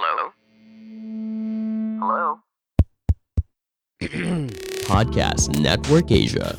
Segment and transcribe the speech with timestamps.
[0.00, 0.32] Hello?
[2.00, 2.28] Hello?
[4.88, 6.56] Podcast Network Asia.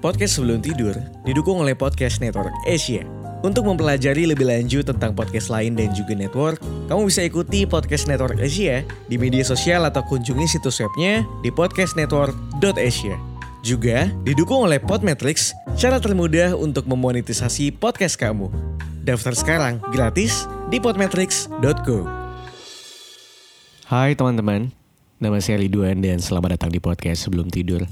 [0.00, 0.96] Podcast sebelum tidur
[1.28, 3.04] didukung oleh Podcast Network Asia.
[3.44, 8.40] Untuk mempelajari lebih lanjut tentang podcast lain dan juga network, kamu bisa ikuti Podcast Network
[8.40, 13.20] Asia di media sosial atau kunjungi situs webnya di podcastnetwork.asia.
[13.60, 18.48] Juga didukung oleh Podmetrics, cara termudah untuk memonetisasi podcast kamu.
[19.08, 22.04] Daftar sekarang gratis di podmetrics.co.
[23.88, 24.68] Hai teman-teman,
[25.16, 27.88] nama saya Ridwan dan selamat datang di podcast sebelum tidur.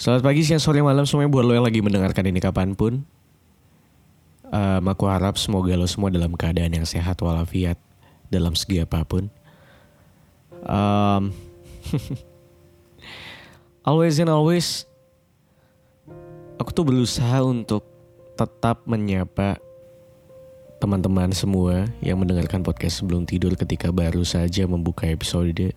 [0.00, 3.04] Selamat pagi, siang, sore, malam semuanya buat lo yang lagi mendengarkan ini kapan pun.
[4.48, 7.76] Um, aku harap semoga lo semua dalam keadaan yang sehat walafiat
[8.32, 9.28] dalam segi apa pun.
[10.64, 11.36] Um,
[13.88, 14.84] always and always,
[16.58, 17.86] aku tuh berusaha untuk
[18.36, 19.56] tetap menyapa
[20.76, 25.72] teman-teman semua yang mendengarkan podcast sebelum tidur ketika baru saja membuka episode.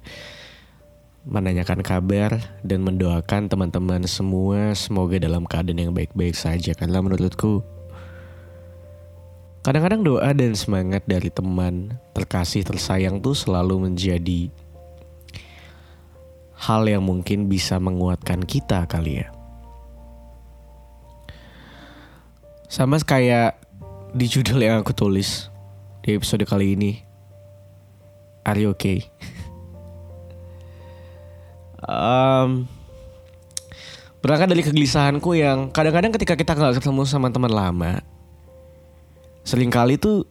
[1.29, 7.59] Menanyakan kabar dan mendoakan teman-teman semua semoga dalam keadaan yang baik-baik saja karena menurutku
[9.59, 14.47] kadang-kadang doa dan semangat dari teman terkasih tersayang tuh selalu menjadi
[16.59, 19.27] hal yang mungkin bisa menguatkan kita kali ya
[22.67, 23.57] sama kayak
[24.13, 25.47] di judul yang aku tulis
[26.03, 27.09] di episode kali ini
[28.49, 29.05] Are you okay?
[31.85, 32.66] um,
[34.25, 38.01] berangkat dari kegelisahanku yang kadang-kadang ketika kita nggak ketemu sama teman lama,
[39.45, 40.25] sering kali tuh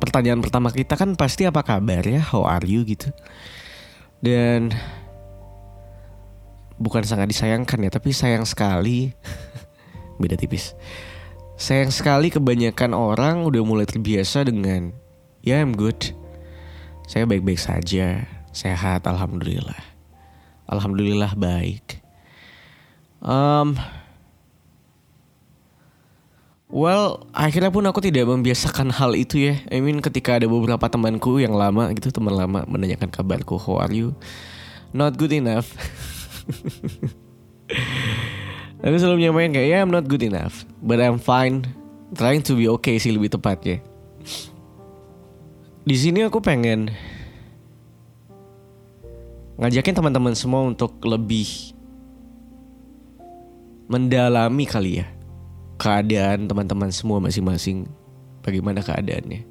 [0.00, 3.12] pertanyaan pertama kita kan pasti apa kabar ya, how are you gitu.
[4.22, 4.70] Dan
[6.78, 9.10] bukan sangat disayangkan ya, tapi sayang sekali
[10.22, 10.78] beda tipis.
[11.58, 14.94] Sayang sekali kebanyakan orang udah mulai terbiasa dengan
[15.42, 16.14] ya I'm good.
[17.10, 18.24] Saya baik-baik saja,
[18.54, 19.78] sehat alhamdulillah.
[20.70, 22.00] Alhamdulillah baik.
[23.20, 23.76] Um,
[26.72, 29.60] well, akhirnya pun aku tidak membiasakan hal itu ya.
[29.68, 33.92] I mean ketika ada beberapa temanku yang lama gitu, teman lama menanyakan kabarku, how are
[33.92, 34.16] you?
[34.96, 35.68] Not good enough.
[38.82, 41.70] Aku selalu menyampaikan kayak, yeah I'm not good enough, but I'm fine.
[42.18, 43.78] Trying to be okay sih lebih tepatnya.
[45.86, 46.90] Di sini aku pengen
[49.56, 51.72] ngajakin teman-teman semua untuk lebih
[53.86, 55.06] mendalami kali ya
[55.82, 57.90] keadaan teman-teman semua masing-masing
[58.46, 59.42] bagaimana keadaannya.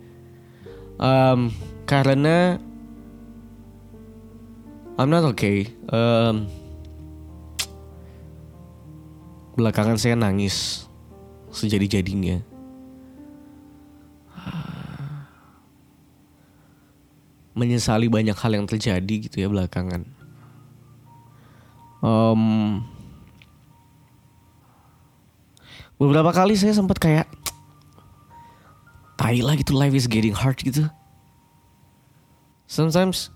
[0.96, 1.52] Um,
[1.84, 2.56] karena
[4.96, 5.68] I'm not okay.
[5.92, 6.48] Um,
[9.60, 10.88] belakangan saya nangis
[11.52, 12.40] sejadi-jadinya.
[17.52, 20.08] Menyesali banyak hal yang terjadi gitu ya belakangan.
[22.00, 22.80] Um,
[26.02, 27.30] beberapa kali saya sempat kayak
[29.22, 30.90] tai lah gitu life is getting hard gitu.
[32.66, 33.30] Sometimes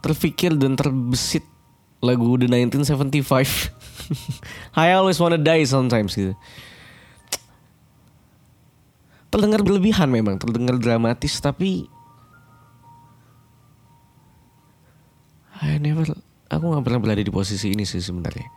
[0.00, 1.44] terfikir dan terbesit
[2.00, 3.20] lagu The 1975.
[4.80, 6.32] I always wanna die sometimes gitu.
[9.28, 11.84] Terdengar berlebihan memang, terdengar dramatis tapi
[15.60, 16.08] I never
[16.48, 18.48] aku nggak pernah berada di posisi ini sih sebenarnya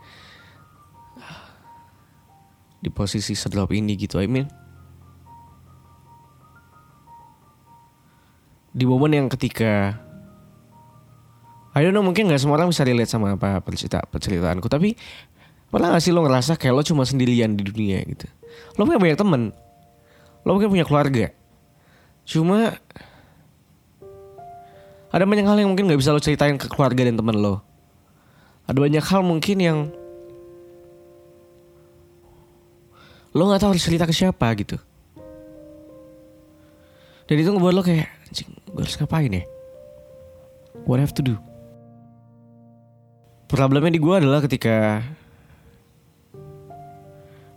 [2.78, 4.46] di posisi sedrop ini gitu I mean
[8.70, 9.98] di momen yang ketika
[11.74, 14.94] I don't know mungkin nggak semua orang bisa relate sama apa cerita perceritaanku tapi
[15.68, 18.24] pernah gak sih lo ngerasa kayak lo cuma sendirian di dunia gitu
[18.80, 19.42] lo punya banyak temen
[20.46, 21.28] lo mungkin punya keluarga
[22.24, 22.78] cuma
[25.08, 27.64] ada banyak hal yang mungkin gak bisa lo ceritain ke keluarga dan teman lo.
[28.68, 29.78] Ada banyak hal mungkin yang
[33.38, 34.74] lo nggak tahu harus cerita ke siapa gitu.
[37.30, 39.44] Dan itu ngebuat lo kayak, anjing, gue harus ngapain ya?
[40.88, 41.38] What I have to do?
[43.46, 45.06] Problemnya di gue adalah ketika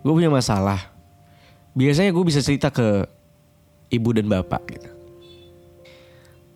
[0.06, 0.94] gue punya masalah.
[1.74, 3.08] Biasanya gue bisa cerita ke
[3.90, 4.92] ibu dan bapak gitu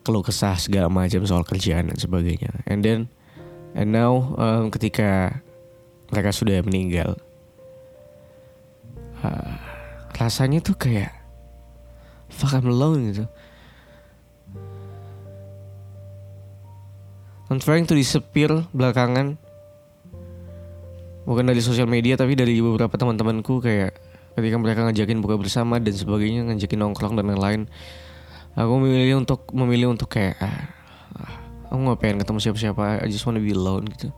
[0.05, 2.61] keluh kesah segala macam soal kerjaan dan sebagainya.
[2.69, 3.09] And then
[3.73, 5.41] and now um, ketika
[6.13, 7.17] mereka sudah meninggal,
[10.15, 11.11] rasanya tuh kayak
[12.31, 13.25] fuck I'm alone gitu.
[17.45, 19.37] I'm trying to disappear belakangan.
[21.25, 23.97] Bukan dari sosial media tapi dari beberapa teman-temanku kayak
[24.33, 27.61] ketika mereka ngajakin buka bersama dan sebagainya, ngajakin nongkrong dan lain-lain.
[28.57, 30.69] Aku memilih untuk memilih untuk kayak ah,
[31.17, 31.33] ah,
[31.69, 32.85] aku nggak pengen ketemu siapa-siapa.
[33.05, 34.09] I just wanna be alone gitu.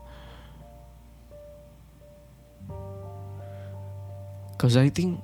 [4.57, 5.21] Cause I think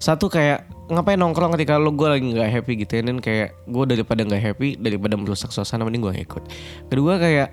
[0.00, 3.84] satu kayak ngapain nongkrong ketika lo gue lagi nggak happy gitu ya dan kayak gue
[3.84, 6.40] daripada nggak happy daripada merusak suasana mending gue ikut
[6.88, 7.52] kedua kayak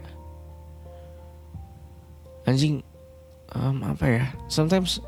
[2.47, 2.79] anjing
[3.51, 5.03] um, apa ya sometimes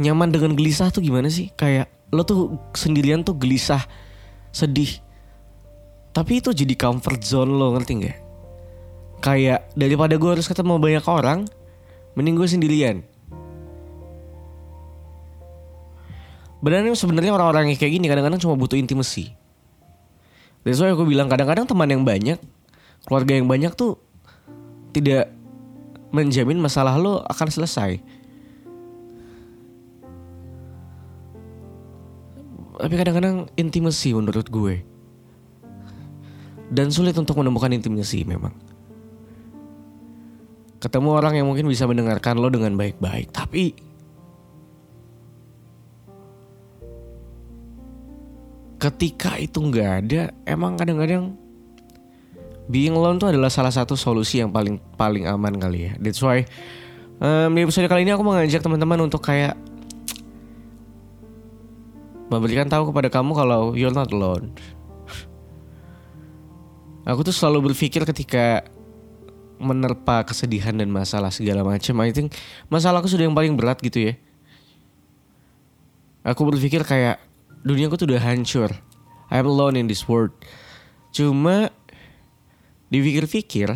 [0.00, 1.52] nyaman dengan gelisah tuh gimana sih?
[1.52, 3.84] Kayak lo tuh sendirian tuh gelisah
[4.50, 4.88] sedih.
[6.10, 8.18] Tapi itu jadi comfort zone lo ngerti nggak?
[9.20, 11.44] Kayak daripada gue harus ketemu banyak orang
[12.18, 13.06] mending gue sendirian
[16.60, 19.32] Benar sebenarnya orang-orang yang kayak gini kadang-kadang cuma butuh intimasi.
[20.60, 22.36] That's why aku bilang kadang-kadang teman yang banyak,
[23.08, 23.96] keluarga yang banyak tuh
[24.92, 25.32] tidak
[26.12, 27.96] menjamin masalah lo akan selesai.
[32.80, 34.84] Tapi kadang-kadang intimasi menurut gue.
[36.68, 38.52] Dan sulit untuk menemukan intimasi memang.
[40.80, 43.76] Ketemu orang yang mungkin bisa mendengarkan lo dengan baik-baik, tapi
[48.80, 51.36] ketika itu nggak ada emang kadang-kadang
[52.72, 55.92] being alone tuh adalah salah satu solusi yang paling paling aman kali ya.
[56.00, 56.48] That's why
[57.20, 59.52] um, di episode kali ini aku mengajak teman-teman untuk kayak
[62.32, 64.56] memberikan tahu kepada kamu kalau you're not alone.
[67.04, 68.64] Aku tuh selalu berpikir ketika
[69.60, 72.32] menerpa kesedihan dan masalah segala macam I think
[72.72, 74.14] masalahku sudah yang paling berat gitu ya
[76.24, 77.20] aku berpikir kayak
[77.64, 78.70] dunia gue tuh udah hancur.
[79.30, 80.34] I'm alone in this world.
[81.14, 81.70] Cuma
[82.90, 83.70] dipikir-pikir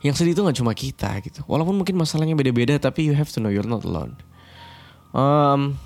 [0.00, 1.44] yang sedih itu gak cuma kita gitu.
[1.46, 4.16] Walaupun mungkin masalahnya beda-beda tapi you have to know you're not alone.
[5.12, 5.76] Um,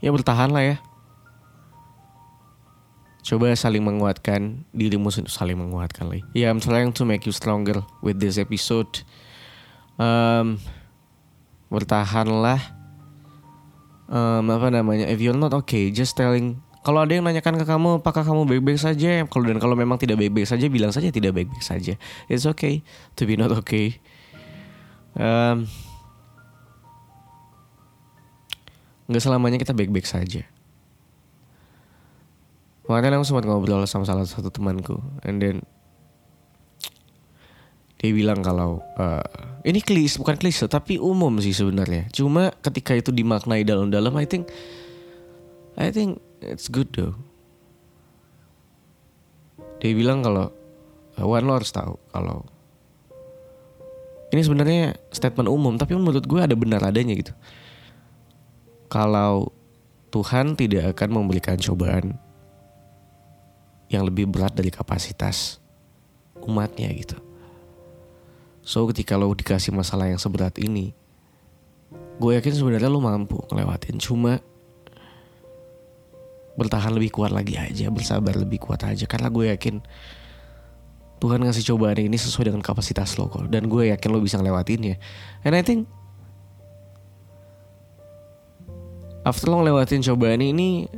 [0.00, 0.76] ya bertahan lah ya.
[3.30, 6.26] Coba saling menguatkan dirimu saling menguatkan lagi.
[6.34, 9.06] Yeah, I'm trying to make you stronger with this episode.
[9.94, 10.58] Um,
[11.70, 12.58] bertahanlah.
[14.10, 15.06] Um, apa namanya?
[15.06, 18.82] If you're not okay just telling kalau ada yang nanyakan ke kamu apakah kamu baik-baik
[18.82, 19.22] saja?
[19.30, 21.94] Kalau dan kalau memang tidak baik-baik saja bilang saja tidak baik-baik saja.
[22.26, 22.82] It's okay
[23.14, 24.02] to be not okay.
[25.14, 25.70] Um,
[29.06, 30.50] nggak selamanya kita baik-baik saja
[32.90, 35.62] kemarin aku sempat ngobrol sama salah satu temanku and then
[38.02, 39.22] dia bilang kalau uh,
[39.62, 42.10] ini klise bukan klise tapi umum sih sebenarnya.
[42.10, 44.50] Cuma ketika itu dimaknai dalam-dalam I think
[45.78, 47.14] I think it's good though.
[49.84, 50.50] Dia bilang kalau
[51.14, 52.42] uh, Wan lo harus tahu kalau
[54.34, 57.36] ini sebenarnya statement umum tapi menurut gue ada benar adanya gitu.
[58.90, 59.54] Kalau
[60.10, 62.18] Tuhan tidak akan memberikan cobaan
[63.90, 65.58] yang lebih berat dari kapasitas
[66.46, 67.18] umatnya gitu.
[68.62, 70.94] So ketika lo dikasih masalah yang seberat ini
[72.20, 73.96] Gue yakin sebenarnya lo mampu ngelewatin.
[73.98, 74.38] Cuma
[76.54, 79.08] Bertahan lebih kuat lagi aja Bersabar lebih kuat aja.
[79.08, 79.80] Karena gue yakin
[81.20, 83.48] Tuhan ngasih cobaan ini sesuai dengan kapasitas lo kok.
[83.48, 85.00] Dan gue yakin lo bisa ngelewatinnya
[85.42, 85.88] And I think
[89.24, 90.88] After lo ngelewatin cobaan ini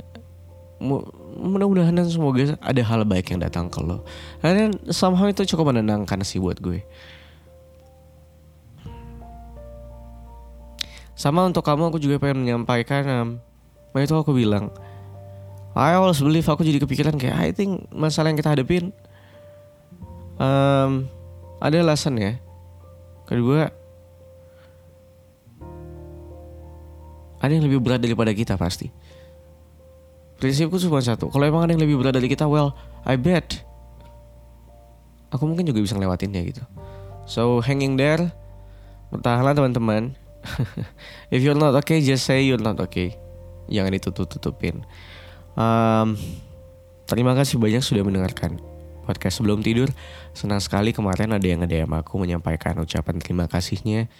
[0.82, 4.02] Mudah-mudahan dan semoga ada hal baik yang datang ke lo
[4.42, 6.82] Dan somehow itu cukup menenangkan sih buat gue
[11.14, 13.28] Sama untuk kamu aku juga pengen menyampaikan um,
[13.94, 14.74] itu aku bilang
[15.72, 18.92] I always believe aku jadi kepikiran kayak I think masalah yang kita hadapin
[20.36, 21.08] um,
[21.62, 22.32] ada alasan ya.
[23.24, 23.72] Kedua
[27.42, 28.92] ada yang lebih berat daripada kita pasti.
[30.42, 31.30] Prinsipku cuma satu.
[31.30, 32.74] Kalau emang ada yang lebih berat dari kita, well,
[33.06, 33.62] I bet
[35.32, 36.62] aku mungkin juga bisa ngelewatinnya gitu.
[37.24, 38.34] So hanging there,
[39.14, 40.18] bertahanlah teman-teman.
[41.34, 43.16] If you're not okay, just say you're not okay.
[43.70, 44.82] Jangan ditutup-tutupin.
[45.54, 46.18] Um,
[47.06, 48.58] terima kasih banyak sudah mendengarkan
[49.06, 49.88] podcast sebelum tidur.
[50.36, 54.10] Senang sekali kemarin ada yang yang aku menyampaikan ucapan terima kasihnya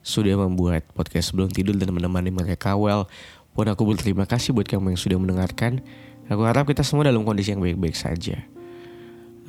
[0.00, 2.76] sudah membuat podcast sebelum tidur dan menemani mereka.
[2.76, 3.06] Well,
[3.52, 5.82] pun aku berterima kasih buat kamu yang sudah mendengarkan.
[6.30, 8.38] Aku harap kita semua dalam kondisi yang baik-baik saja.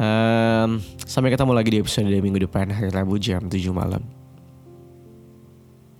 [0.01, 4.01] Um, sampai ketemu lagi di episode minggu depan hari Rabu jam 7 malam.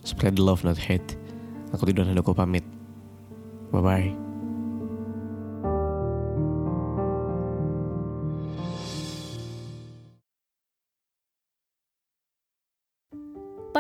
[0.01, 1.13] Spread love, not hate.
[1.69, 2.65] Aku Tidur Handoko pamit.
[3.69, 4.30] Bye-bye.